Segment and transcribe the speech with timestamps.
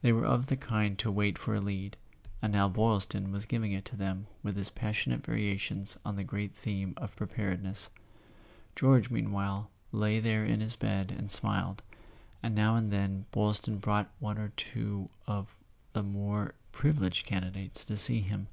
[0.00, 3.84] They were of the kind to wait for a lead—and now Boylston was giving it
[3.84, 7.90] to them with his passionate variations on the great theme of Preparedness.
[8.74, 11.82] George, meanwhile, lay there in his [315] A SON AT THE FRONT bed and smiled;
[12.42, 15.54] and now and then Boylston brought one or two of
[15.92, 18.46] the more privileged candidates to see him.